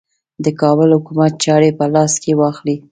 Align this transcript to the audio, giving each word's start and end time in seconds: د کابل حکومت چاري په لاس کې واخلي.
د 0.43 0.45
کابل 0.61 0.89
حکومت 0.97 1.31
چاري 1.45 1.71
په 1.79 1.85
لاس 1.93 2.13
کې 2.23 2.31
واخلي. 2.39 2.75